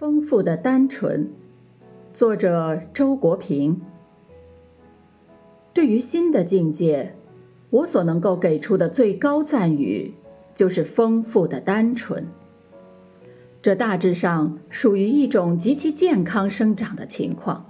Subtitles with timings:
[0.00, 1.30] 丰富的单纯，
[2.10, 3.78] 作者周国平。
[5.74, 7.14] 对于新的境界，
[7.68, 10.14] 我所能够给出的最高赞誉，
[10.54, 12.26] 就是丰富的单纯。
[13.60, 17.66] 这大致上属于一种极其健康生长的情况。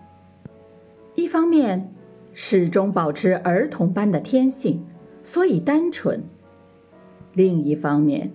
[1.16, 1.92] 一方面，
[2.32, 4.86] 始终保持儿童般的天性，
[5.24, 6.20] 所以单纯；
[7.32, 8.30] 另一方面，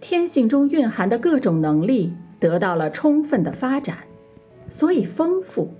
[0.00, 2.14] 天性中蕴含的各种能力。
[2.44, 4.00] 得到了充分的发展，
[4.70, 5.72] 所以丰富。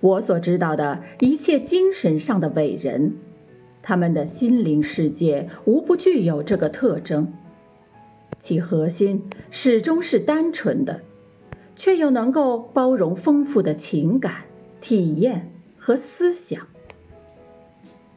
[0.00, 3.14] 我所知道的一切精神上的伟人，
[3.80, 7.32] 他们的心灵世界无不具有这个特征，
[8.40, 11.02] 其核心始终是单纯的，
[11.76, 14.42] 却又能够包容丰富的情感、
[14.80, 16.60] 体验和思想。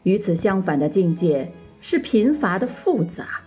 [0.02, 3.42] 与此相反的境界是贫乏的复杂，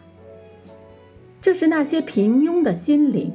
[1.40, 3.32] 这是那些平庸的心灵。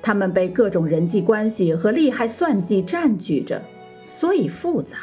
[0.00, 3.62] 他们被各种人际关系和利害算计占据着，
[4.10, 4.96] 所以复杂。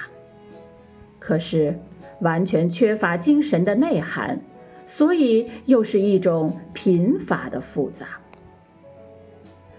[1.20, 1.78] 可是，
[2.22, 4.40] 完全缺乏精神的内涵，
[4.88, 8.06] 所以又是一种贫乏的复杂。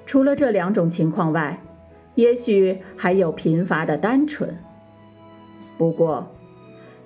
[0.04, 1.60] 除了这两种情况外，
[2.14, 4.56] 也许还有贫乏的单纯。
[5.78, 6.26] 不过，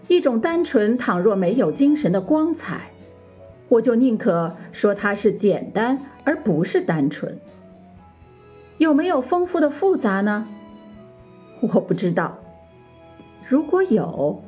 [0.08, 2.90] 一种单纯倘若没有精神的光彩，
[3.68, 7.38] 我就宁可说它是简单而不是单纯。
[8.80, 10.46] 有没有丰富的复杂呢？
[11.60, 12.38] 我不知道。
[13.46, 14.42] 如果有，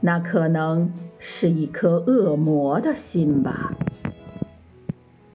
[0.00, 3.74] 那可能是一颗恶魔的心吧。